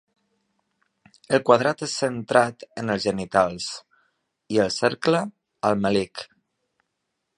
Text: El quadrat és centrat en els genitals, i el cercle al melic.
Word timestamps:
El 1.37 1.41
quadrat 1.49 1.83
és 1.87 1.93
centrat 2.03 2.65
en 2.83 2.91
els 2.95 3.05
genitals, 3.09 3.69
i 4.57 4.61
el 4.65 4.73
cercle 4.79 5.21
al 5.71 5.79
melic. 5.85 6.25